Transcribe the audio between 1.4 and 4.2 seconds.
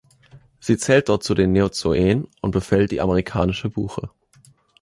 Neozoen und befällt die Amerikanische Buche.